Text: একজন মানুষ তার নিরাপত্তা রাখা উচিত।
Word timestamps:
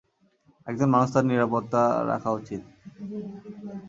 একজন 0.67 0.87
মানুষ 0.93 1.09
তার 1.13 1.25
নিরাপত্তা 1.25 1.81
রাখা 2.07 2.29
উচিত। 2.39 2.61